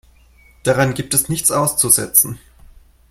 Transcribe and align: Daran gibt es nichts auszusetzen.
Daran 0.63 0.95
gibt 0.95 1.13
es 1.13 1.29
nichts 1.29 1.51
auszusetzen. 1.51 2.39